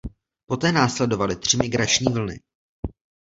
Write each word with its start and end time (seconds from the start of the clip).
Poté 0.45 0.71
následovaly 0.71 1.35
tři 1.35 1.57
migrační 1.57 2.13
vlny. 2.13 2.39